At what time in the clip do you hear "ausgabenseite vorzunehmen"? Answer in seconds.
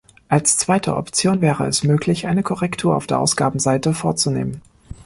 3.19-4.63